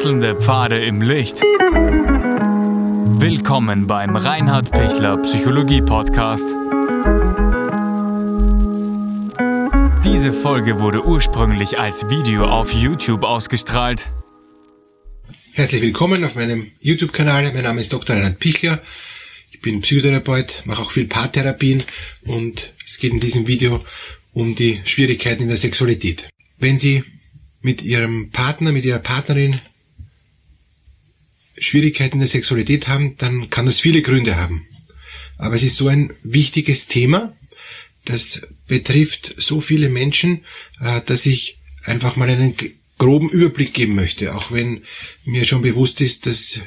[0.00, 1.42] Wechselnde Pfade im Licht.
[3.20, 6.46] Willkommen beim Reinhard Pichler Psychologie Podcast.
[10.02, 14.08] Diese Folge wurde ursprünglich als Video auf YouTube ausgestrahlt.
[15.52, 17.52] Herzlich willkommen auf meinem YouTube-Kanal.
[17.52, 18.16] Mein Name ist Dr.
[18.16, 18.80] Reinhard Pichler.
[19.50, 21.82] Ich bin Psychotherapeut, mache auch viel Paartherapien
[22.22, 23.84] und es geht in diesem Video
[24.32, 26.30] um die Schwierigkeiten in der Sexualität.
[26.56, 27.04] Wenn Sie
[27.60, 29.60] mit Ihrem Partner, mit Ihrer Partnerin
[31.60, 34.66] Schwierigkeiten der Sexualität haben, dann kann das viele Gründe haben.
[35.38, 37.34] Aber es ist so ein wichtiges Thema,
[38.04, 40.44] das betrifft so viele Menschen,
[40.80, 42.54] äh, dass ich einfach mal einen
[42.98, 44.84] groben Überblick geben möchte, auch wenn
[45.24, 46.60] mir schon bewusst ist, dass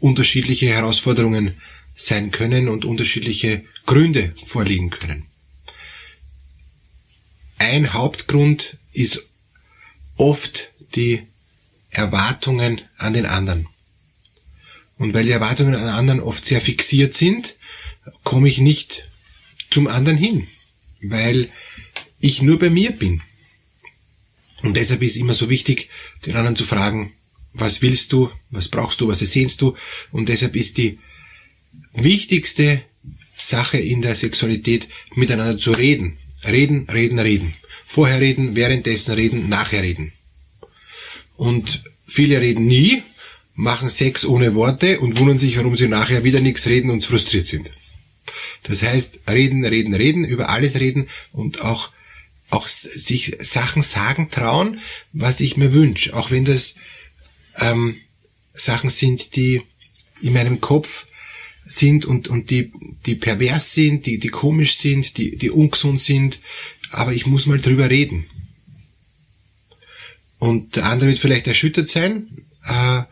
[0.00, 1.60] unterschiedliche Herausforderungen
[1.94, 5.26] sein können und unterschiedliche Gründe vorliegen können.
[7.58, 9.26] Ein Hauptgrund ist
[10.16, 11.22] oft die
[11.90, 13.66] Erwartungen an den anderen.
[14.98, 17.54] Und weil die Erwartungen an anderen oft sehr fixiert sind,
[18.24, 19.08] komme ich nicht
[19.70, 20.46] zum anderen hin,
[21.02, 21.50] weil
[22.20, 23.22] ich nur bei mir bin.
[24.62, 25.90] Und deshalb ist immer so wichtig,
[26.24, 27.12] den anderen zu fragen,
[27.52, 29.76] was willst du, was brauchst du, was ersehnst du.
[30.12, 30.98] Und deshalb ist die
[31.92, 32.82] wichtigste
[33.34, 36.18] Sache in der Sexualität, miteinander zu reden.
[36.46, 37.54] Reden, reden, reden.
[37.86, 40.12] Vorher reden, währenddessen reden, nachher reden.
[41.36, 43.02] Und viele reden nie,
[43.56, 47.46] machen Sex ohne Worte und wundern sich, warum sie nachher wieder nichts reden und frustriert
[47.46, 47.70] sind.
[48.62, 51.90] Das heißt, reden, reden, reden, über alles reden und auch,
[52.50, 54.80] auch sich Sachen sagen trauen,
[55.12, 56.14] was ich mir wünsche.
[56.14, 56.76] Auch wenn das
[57.58, 57.96] ähm,
[58.52, 59.62] Sachen sind, die
[60.20, 61.06] in meinem Kopf
[61.64, 62.72] sind und, und die,
[63.06, 66.40] die pervers sind, die, die komisch sind, die, die ungesund sind,
[66.90, 68.26] aber ich muss mal drüber reden.
[70.38, 72.28] Und der andere wird vielleicht erschüttert sein
[72.66, 73.02] äh,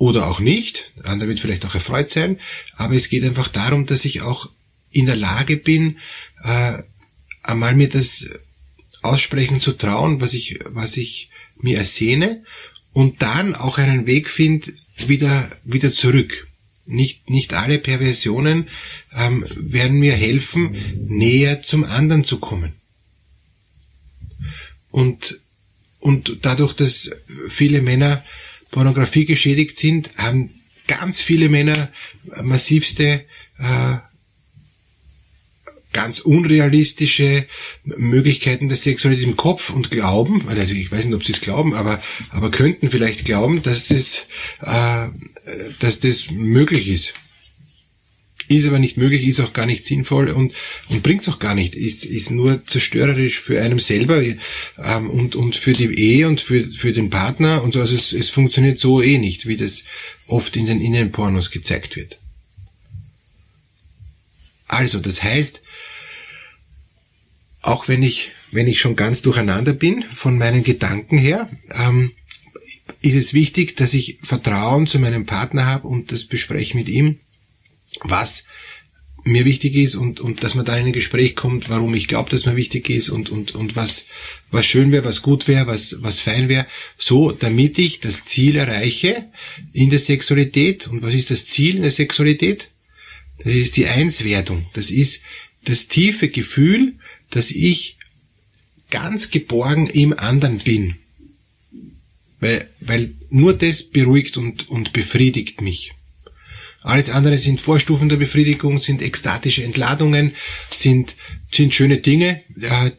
[0.00, 0.92] oder auch nicht.
[0.96, 2.40] Der andere wird vielleicht auch erfreut sein.
[2.74, 4.48] Aber es geht einfach darum, dass ich auch
[4.90, 5.98] in der Lage bin,
[6.42, 6.78] äh,
[7.42, 8.26] einmal mir das
[9.02, 11.28] aussprechen zu trauen, was ich, was ich
[11.60, 12.42] mir ersehne
[12.94, 14.72] und dann auch einen Weg finde,
[15.06, 16.48] wieder, wieder zurück.
[16.86, 18.68] Nicht, nicht alle Perversionen
[19.14, 22.72] ähm, werden mir helfen, näher zum anderen zu kommen.
[24.90, 25.38] Und,
[25.98, 27.10] und dadurch, dass
[27.50, 28.24] viele Männer
[28.70, 30.50] Pornografie geschädigt sind, haben
[30.86, 31.90] ganz viele Männer
[32.42, 33.24] massivste,
[33.58, 33.96] äh,
[35.92, 37.46] ganz unrealistische
[37.84, 41.74] Möglichkeiten der Sexualität im Kopf und glauben, also ich weiß nicht, ob sie es glauben,
[41.74, 44.26] aber, aber könnten vielleicht glauben, dass es,
[44.62, 45.08] äh,
[45.80, 47.14] dass das möglich ist.
[48.50, 50.52] Ist aber nicht möglich, ist auch gar nicht sinnvoll und,
[50.88, 51.76] und bringt es auch gar nicht.
[51.76, 56.68] Ist, ist nur zerstörerisch für einen selber ähm, und, und für die Ehe und für,
[56.68, 57.80] für den Partner und so.
[57.80, 59.84] Also es, es funktioniert so eh nicht, wie das
[60.26, 62.18] oft in den Innenpornos gezeigt wird.
[64.66, 65.62] Also, das heißt,
[67.62, 72.10] auch wenn ich, wenn ich schon ganz durcheinander bin von meinen Gedanken her, ähm,
[73.00, 77.20] ist es wichtig, dass ich Vertrauen zu meinem Partner habe und das bespreche mit ihm
[78.02, 78.44] was
[79.24, 82.30] mir wichtig ist und, und dass man da in ein Gespräch kommt, warum ich glaube,
[82.30, 84.06] dass mir wichtig ist und, und, und was,
[84.50, 88.56] was schön wäre, was gut wäre, was, was fein wäre, so damit ich das Ziel
[88.56, 89.26] erreiche
[89.72, 90.88] in der Sexualität.
[90.88, 92.68] Und was ist das Ziel in der Sexualität?
[93.44, 94.66] Das ist die Einswertung.
[94.74, 95.22] Das ist
[95.64, 96.94] das tiefe Gefühl,
[97.30, 97.96] dass ich
[98.90, 100.96] ganz geborgen im anderen bin.
[102.40, 105.92] Weil, weil nur das beruhigt und, und befriedigt mich.
[106.82, 110.32] Alles andere sind Vorstufen der Befriedigung, sind ekstatische Entladungen,
[110.70, 111.14] sind,
[111.52, 112.42] sind schöne Dinge,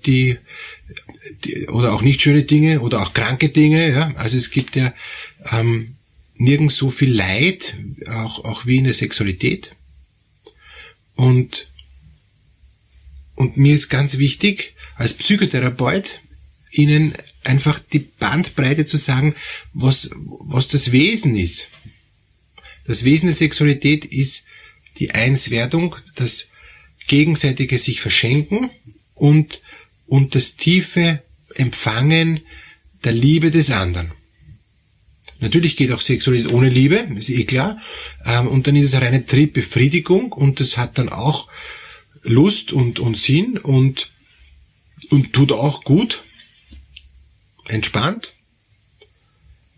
[0.06, 0.38] die,
[1.46, 3.92] die, oder auch nicht schöne Dinge oder auch kranke Dinge.
[3.92, 4.14] Ja.
[4.16, 4.94] Also es gibt ja
[5.52, 5.96] ähm,
[6.36, 7.76] nirgends so viel Leid,
[8.08, 9.72] auch, auch wie in der Sexualität.
[11.16, 11.68] Und,
[13.36, 16.20] und mir ist ganz wichtig, als Psychotherapeut,
[16.72, 17.14] Ihnen
[17.44, 19.36] einfach die Bandbreite zu sagen,
[19.74, 21.68] was, was das Wesen ist.
[22.92, 24.44] Das Wesen der Sexualität ist
[25.00, 26.50] die Einswertung, das
[27.08, 28.70] gegenseitige sich verschenken
[29.14, 29.62] und,
[30.08, 31.24] und das tiefe
[31.56, 32.42] Empfangen
[33.06, 34.12] der Liebe des anderen.
[35.40, 37.82] Natürlich geht auch Sexualität ohne Liebe, ist eh klar.
[38.26, 41.48] Ähm, und dann ist es eine reine Triebbefriedigung und das hat dann auch
[42.24, 44.10] Lust und, und Sinn und,
[45.12, 46.24] und tut auch gut,
[47.70, 48.34] entspannt,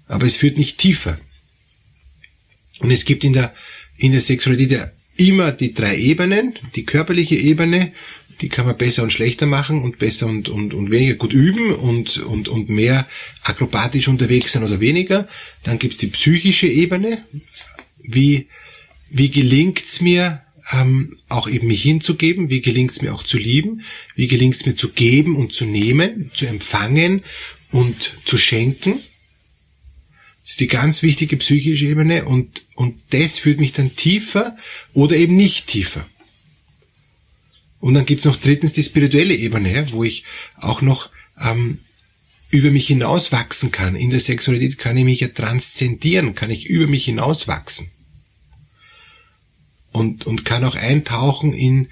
[0.08, 1.20] aber es führt nicht tiefer.
[2.80, 3.54] Und es gibt in der,
[3.98, 7.92] in der Sexualität immer die drei Ebenen, die körperliche Ebene,
[8.42, 11.74] die kann man besser und schlechter machen und besser und, und, und weniger gut üben
[11.74, 13.08] und, und, und mehr
[13.44, 15.28] akrobatisch unterwegs sein oder weniger.
[15.64, 17.24] Dann gibt's die psychische Ebene.
[18.02, 18.48] Wie,
[19.10, 20.42] wie gelingt's mir,
[20.72, 22.50] ähm, auch eben mich hinzugeben?
[22.50, 23.82] Wie gelingt's mir auch zu lieben?
[24.16, 27.24] Wie gelingt's mir zu geben und zu nehmen, zu empfangen
[27.72, 29.00] und zu schenken?
[30.54, 34.56] Das ist die ganz wichtige psychische Ebene und, und das führt mich dann tiefer
[34.94, 36.06] oder eben nicht tiefer.
[37.80, 40.26] Und dann gibt's noch drittens die spirituelle Ebene, wo ich
[40.58, 41.10] auch noch
[41.42, 41.80] ähm,
[42.52, 43.96] über mich hinaus wachsen kann.
[43.96, 47.90] In der Sexualität kann ich mich ja transzendieren, kann ich über mich hinaus wachsen.
[49.92, 51.88] Und, und kann auch eintauchen in,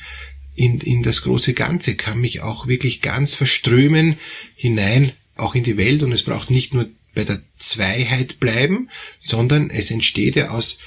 [0.54, 4.20] in, in das große Ganze, kann mich auch wirklich ganz verströmen
[4.56, 6.04] hinein, auch in die Welt.
[6.04, 10.78] Und es braucht nicht nur bei der Zweiheit bleiben, sondern es entsteht ja aus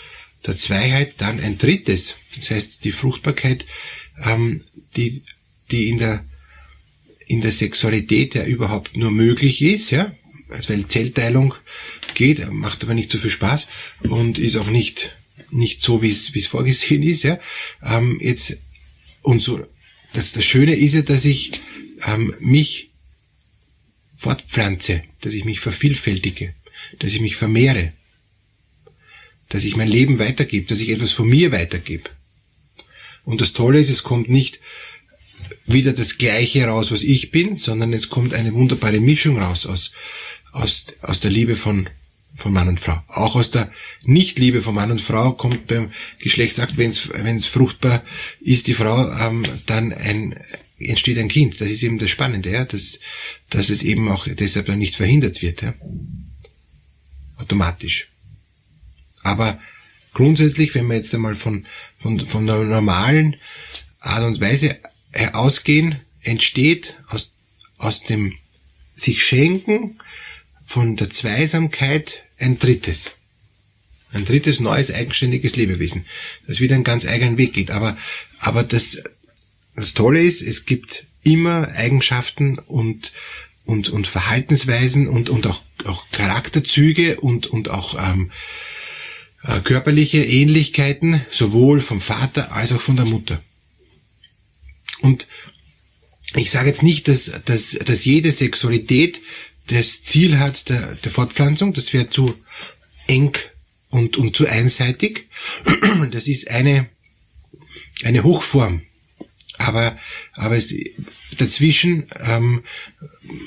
[0.47, 2.17] der Zweiheit dann ein drittes.
[2.37, 3.65] Das heißt, die Fruchtbarkeit
[4.23, 4.63] ähm,
[4.97, 5.23] die,
[5.71, 6.25] die in der,
[7.27, 10.15] in der Sexualität ja überhaupt nur möglich ist, ja,
[10.51, 11.55] also weil Zellteilung
[12.15, 13.67] geht, macht aber nicht so viel Spaß
[14.03, 15.17] und ist auch nicht,
[15.51, 17.39] nicht so, wie es, wie es vorgesehen ist, ja.
[17.83, 18.59] Ähm, jetzt,
[19.23, 19.65] und so,
[20.13, 21.51] das, das Schöne ist ja, dass ich
[22.07, 22.91] ähm, mich
[24.17, 26.55] fortpflanze, dass ich mich vervielfältige,
[26.99, 27.93] dass ich mich vermehre,
[29.49, 32.11] dass ich mein Leben weitergebe, dass ich etwas von mir weitergebe.
[33.25, 34.61] Und das Tolle ist, es kommt nicht
[35.67, 39.93] wieder das Gleiche raus, was ich bin, sondern es kommt eine wunderbare Mischung raus aus,
[40.53, 41.89] aus, aus der Liebe von,
[42.35, 43.03] von Mann und Frau.
[43.09, 43.71] Auch aus der
[44.05, 48.05] Nichtliebe von Mann und Frau kommt beim Geschlechtsakt, wenn es fruchtbar
[48.41, 50.39] ist, die Frau, ähm, dann ein,
[50.79, 51.61] entsteht ein Kind.
[51.61, 53.01] Das ist eben das Spannende, ja, dass,
[53.51, 55.63] dass es eben auch deshalb dann nicht verhindert wird.
[55.63, 55.75] Ja.
[57.37, 58.09] Automatisch.
[59.23, 59.61] Aber
[60.13, 61.67] grundsätzlich, wenn wir jetzt einmal von,
[61.97, 63.37] von, von der normalen
[64.01, 64.79] Art und Weise
[65.33, 67.33] ausgehen, entsteht aus,
[67.79, 68.35] aus dem
[68.95, 69.99] sich schenken
[70.65, 73.11] von der Zweisamkeit ein drittes.
[74.13, 76.07] Ein drittes neues eigenständiges Lebewesen,
[76.47, 77.71] das wieder einen ganz eigenen Weg geht.
[77.71, 77.97] Aber,
[78.39, 79.03] aber das,
[79.75, 83.13] das Tolle ist, es gibt immer Eigenschaften und,
[83.65, 88.31] und, und Verhaltensweisen und, und auch, auch Charakterzüge und, und auch ähm,
[89.43, 93.43] äh, körperliche Ähnlichkeiten, sowohl vom Vater als auch von der Mutter.
[95.01, 95.27] Und
[96.37, 99.21] ich sage jetzt nicht, dass, dass, dass jede Sexualität
[99.69, 102.35] das Ziel hat der, der Fortpflanzung, das wäre zu
[103.07, 103.37] eng
[103.91, 105.29] und, und zu einseitig.
[106.11, 106.89] Das ist eine,
[108.03, 108.83] eine Hochform.
[109.59, 109.97] Aber,
[110.33, 110.75] aber es,
[111.39, 112.63] dazwischen, ähm,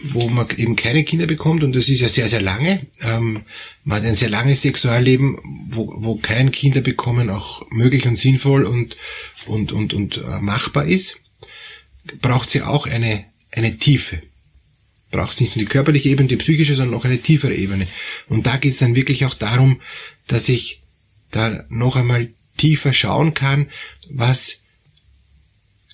[0.03, 3.41] wo man eben keine Kinder bekommt, und das ist ja sehr, sehr lange, ähm,
[3.83, 5.37] man hat ein sehr langes Sexualleben,
[5.69, 8.95] wo, wo kein Kinder bekommen auch möglich und sinnvoll und,
[9.45, 11.19] und, und, und äh, machbar ist
[12.21, 14.21] braucht sie auch eine, eine Tiefe.
[15.11, 17.85] Braucht nicht nur die körperliche Ebene, die psychische, sondern auch eine tiefere Ebene.
[18.27, 19.81] Und da geht es dann wirklich auch darum,
[20.27, 20.81] dass ich
[21.31, 23.69] da noch einmal tiefer schauen kann,
[24.09, 24.59] was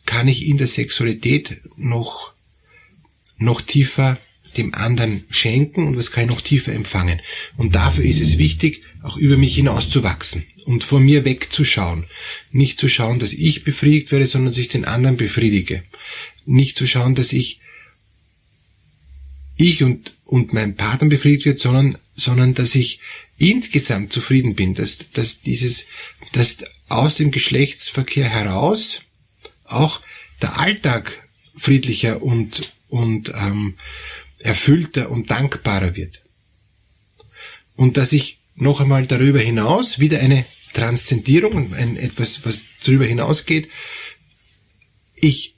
[0.06, 2.34] kann ich in der Sexualität noch,
[3.38, 4.18] noch tiefer
[4.58, 7.20] dem anderen schenken und was kann ich noch tiefer empfangen.
[7.58, 12.06] Und dafür ist es wichtig, auch über mich hinauszuwachsen und von mir wegzuschauen.
[12.52, 15.84] Nicht zu schauen, dass ich befriedigt werde, sondern dass ich den anderen befriedige.
[16.46, 17.60] Nicht zu schauen, dass ich
[19.58, 23.00] ich und, und mein Partner befriedigt wird, sondern, sondern dass ich
[23.38, 25.86] insgesamt zufrieden bin, dass, dass dieses,
[26.32, 26.58] dass
[26.90, 29.02] aus dem Geschlechtsverkehr heraus
[29.66, 30.02] auch
[30.42, 31.24] der Alltag
[31.56, 33.76] friedlicher und, und ähm,
[34.40, 36.22] erfüllter und dankbarer wird.
[37.76, 43.70] Und dass ich noch einmal darüber hinaus wieder eine Transzendierung, ein etwas, was darüber hinausgeht,
[45.16, 45.56] ich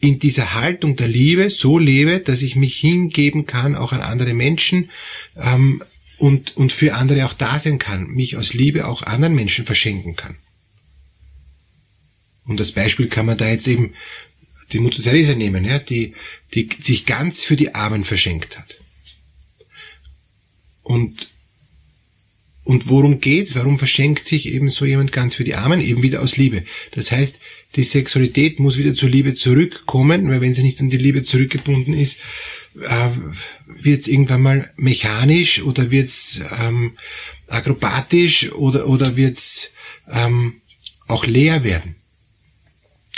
[0.00, 4.34] in dieser Haltung der Liebe so lebe, dass ich mich hingeben kann, auch an andere
[4.34, 4.90] Menschen
[5.36, 5.82] ähm,
[6.18, 10.16] und, und für andere auch da sein kann, mich aus Liebe auch anderen Menschen verschenken
[10.16, 10.36] kann.
[12.46, 13.94] Und das Beispiel kann man da jetzt eben
[14.72, 16.14] die Mutter Teresa nehmen, ja, die,
[16.54, 18.76] die sich ganz für die Armen verschenkt hat.
[20.82, 21.28] Und
[22.64, 23.54] und worum geht's?
[23.54, 25.82] Warum verschenkt sich eben so jemand ganz für die Armen?
[25.82, 26.64] Eben wieder aus Liebe.
[26.92, 27.38] Das heißt,
[27.76, 31.92] die Sexualität muss wieder zur Liebe zurückkommen, weil wenn sie nicht an die Liebe zurückgebunden
[31.92, 32.20] ist,
[32.80, 33.10] äh,
[33.66, 36.96] wird's irgendwann mal mechanisch oder wird's ähm,
[37.48, 39.70] akrobatisch oder, oder wird's
[40.10, 40.54] ähm,
[41.06, 41.96] auch leer werden.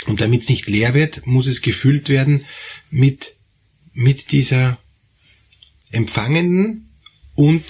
[0.07, 2.45] Und damit es nicht leer wird, muss es gefüllt werden
[2.89, 3.35] mit,
[3.93, 4.79] mit dieser
[5.91, 6.89] empfangenden
[7.35, 7.63] und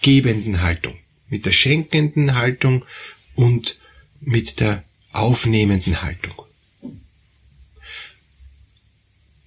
[0.00, 0.96] gebenden Haltung,
[1.28, 2.84] mit der schenkenden Haltung
[3.34, 3.78] und
[4.20, 6.34] mit der aufnehmenden Haltung.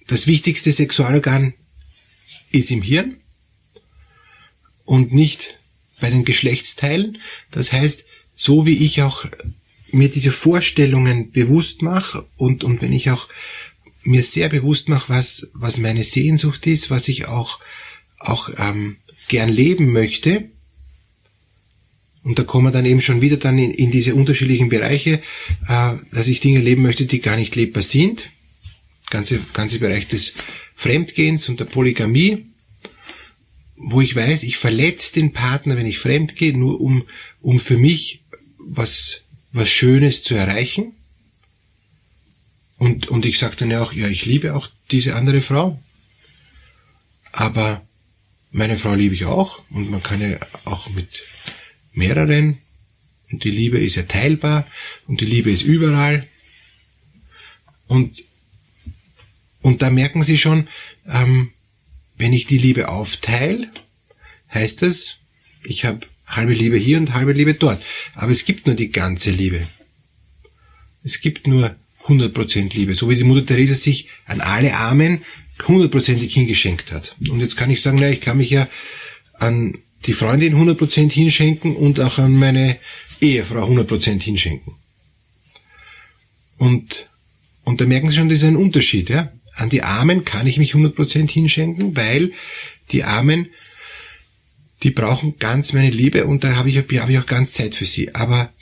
[0.06, 1.54] Das wichtigste Sexualorgan
[2.50, 3.16] ist im Hirn
[4.84, 5.58] und nicht
[6.00, 7.18] bei den Geschlechtsteilen.
[7.50, 9.24] Das heißt, so wie ich auch
[9.94, 13.28] mir diese Vorstellungen bewusst mache und, und wenn ich auch
[14.02, 17.60] mir sehr bewusst mache, was, was meine Sehnsucht ist, was ich auch,
[18.18, 18.96] auch ähm,
[19.28, 20.50] gern leben möchte,
[22.24, 25.20] und da kommen wir dann eben schon wieder dann in, in diese unterschiedlichen Bereiche,
[25.68, 28.30] äh, dass ich Dinge leben möchte, die gar nicht lebbar sind.
[29.10, 30.32] Ganze, ganze Bereich des
[30.74, 32.46] Fremdgehens und der Polygamie,
[33.76, 37.04] wo ich weiß, ich verletze den Partner, wenn ich fremd gehe, nur um,
[37.42, 38.22] um für mich
[38.58, 39.23] was,
[39.54, 40.92] was Schönes zu erreichen.
[42.78, 45.80] Und, und ich sage dann ja auch, ja, ich liebe auch diese andere Frau.
[47.32, 47.86] Aber
[48.50, 51.22] meine Frau liebe ich auch und man kann ja auch mit
[51.92, 52.58] mehreren
[53.30, 54.66] und die Liebe ist ja teilbar
[55.06, 56.28] und die Liebe ist überall.
[57.86, 58.24] Und,
[59.62, 60.68] und da merken Sie schon,
[61.06, 61.52] ähm,
[62.16, 63.70] wenn ich die Liebe aufteile,
[64.52, 65.16] heißt das,
[65.64, 67.82] ich habe halbe Liebe hier und halbe Liebe dort.
[68.14, 69.66] Aber es gibt nur die ganze Liebe.
[71.02, 71.74] Es gibt nur
[72.06, 72.94] 100% Liebe.
[72.94, 75.22] So wie die Mutter Teresa sich an alle Armen
[75.66, 77.16] hundertprozentig hingeschenkt hat.
[77.28, 78.68] Und jetzt kann ich sagen, na, ich kann mich ja
[79.34, 82.76] an die Freundin 100% hinschenken und auch an meine
[83.20, 84.74] Ehefrau 100% hinschenken.
[86.58, 87.08] Und,
[87.64, 89.08] und da merken Sie schon, das ist ein Unterschied.
[89.08, 89.32] Ja?
[89.54, 92.32] An die Armen kann ich mich 100% hinschenken, weil
[92.90, 93.48] die Armen,
[94.84, 97.86] die brauchen ganz meine Liebe und da habe ich, hab ich auch ganz Zeit für
[97.86, 98.14] sie.
[98.14, 98.52] Aber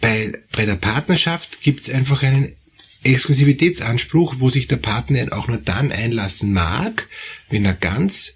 [0.00, 2.52] bei, bei der Partnerschaft gibt es einfach einen
[3.02, 7.08] Exklusivitätsanspruch, wo sich der Partner auch nur dann einlassen mag,
[7.50, 8.34] wenn er ganz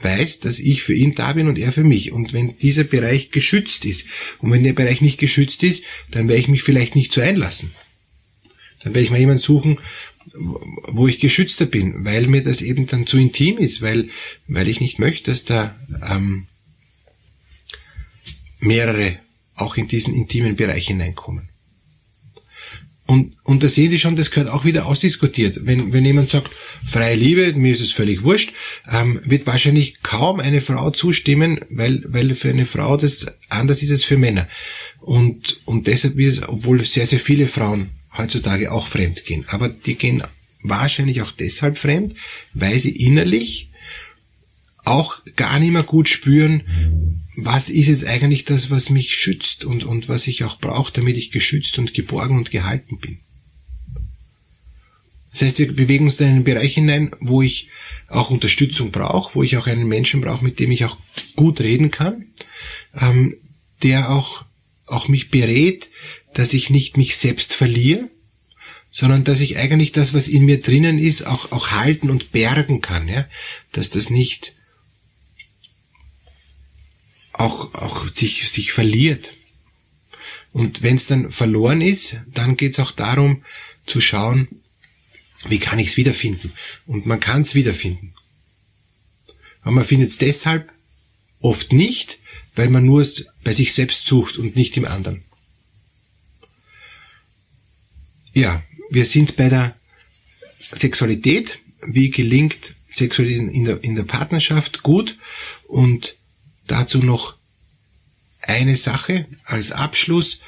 [0.00, 2.12] weiß, dass ich für ihn da bin und er für mich.
[2.12, 4.06] Und wenn dieser Bereich geschützt ist
[4.38, 7.74] und wenn der Bereich nicht geschützt ist, dann werde ich mich vielleicht nicht so einlassen.
[8.82, 9.78] Dann werde ich mal jemanden suchen,
[10.34, 14.08] wo ich geschützter bin, weil mir das eben dann zu intim ist, weil,
[14.46, 15.76] weil ich nicht möchte, dass da
[16.08, 16.46] ähm,
[18.60, 19.18] mehrere
[19.54, 21.48] auch in diesen intimen Bereich hineinkommen.
[23.06, 25.64] Und, und da sehen Sie schon, das gehört auch wieder ausdiskutiert.
[25.64, 26.50] Wenn, wenn jemand sagt,
[26.84, 28.52] freie Liebe, mir ist es völlig wurscht,
[28.92, 33.90] ähm, wird wahrscheinlich kaum eine Frau zustimmen, weil, weil für eine Frau das anders ist
[33.90, 34.46] als für Männer.
[35.00, 39.68] Und, und deshalb ist es, obwohl sehr, sehr viele Frauen heutzutage auch fremd gehen, aber
[39.68, 40.22] die gehen
[40.62, 42.14] wahrscheinlich auch deshalb fremd,
[42.52, 43.70] weil sie innerlich
[44.84, 46.62] auch gar nicht mehr gut spüren,
[47.36, 51.16] was ist jetzt eigentlich das, was mich schützt und, und was ich auch brauche, damit
[51.16, 53.18] ich geschützt und geborgen und gehalten bin.
[55.30, 57.68] Das heißt, wir bewegen uns in einen Bereich hinein, wo ich
[58.08, 60.96] auch Unterstützung brauche, wo ich auch einen Menschen brauche, mit dem ich auch
[61.36, 62.24] gut reden kann,
[62.98, 63.36] ähm,
[63.82, 64.44] der auch,
[64.88, 65.88] auch mich berät,
[66.34, 68.08] dass ich nicht mich selbst verliere,
[68.90, 72.80] sondern dass ich eigentlich das, was in mir drinnen ist, auch, auch halten und bergen
[72.80, 73.28] kann, ja,
[73.72, 74.54] dass das nicht
[77.32, 79.32] auch, auch sich, sich verliert.
[80.52, 83.44] Und wenn es dann verloren ist, dann geht es auch darum
[83.86, 84.48] zu schauen,
[85.46, 86.52] wie kann ich es wiederfinden.
[86.86, 88.12] Und man kann es wiederfinden.
[89.62, 90.72] Aber man findet es deshalb
[91.40, 92.17] oft nicht,
[92.58, 93.06] weil man nur
[93.44, 95.22] bei sich selbst sucht und nicht im anderen.
[98.34, 99.74] Ja, wir sind bei der
[100.58, 101.58] Sexualität.
[101.82, 105.16] Wie gelingt Sexualität in der, in der Partnerschaft gut?
[105.66, 106.18] Und
[106.68, 107.34] Dazu noch
[108.42, 110.40] eine Sache als Abschluss.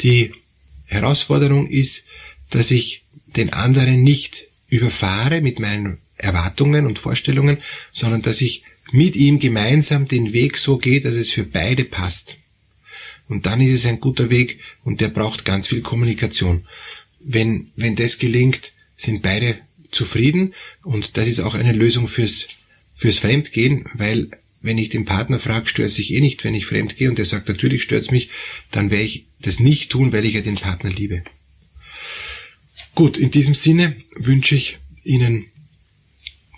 [0.00, 0.32] Die
[0.86, 2.04] Herausforderung ist,
[2.50, 7.58] dass ich den anderen nicht überfahre mit meinen Erwartungen und Vorstellungen,
[7.92, 12.36] sondern dass ich mit ihm gemeinsam den Weg so gehe, dass es für beide passt.
[13.28, 16.64] Und dann ist es ein guter Weg und der braucht ganz viel Kommunikation.
[17.20, 19.58] Wenn, wenn das gelingt, sind beide
[19.90, 22.46] zufrieden und das ist auch eine Lösung fürs,
[22.94, 24.30] fürs Fremdgehen, weil
[24.62, 27.24] wenn ich den Partner frage, stört sich eh nicht, wenn ich fremd gehe und er
[27.24, 28.30] sagt, natürlich stört's mich,
[28.70, 31.22] dann werde ich das nicht tun, weil ich ja den Partner liebe.
[32.94, 35.46] Gut, in diesem Sinne wünsche ich Ihnen,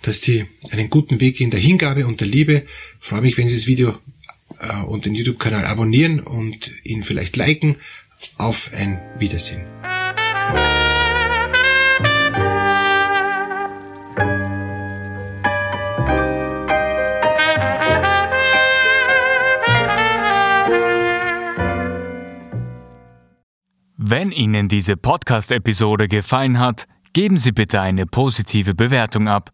[0.01, 2.65] dass Sie einen guten Weg in der Hingabe und der Liebe.
[2.99, 3.97] Ich freue mich, wenn Sie das Video
[4.59, 7.77] äh, und den YouTube-Kanal abonnieren und ihn vielleicht liken.
[8.37, 9.61] Auf ein Wiedersehen.
[23.95, 29.53] Wenn Ihnen diese Podcast-Episode gefallen hat, geben Sie bitte eine positive Bewertung ab.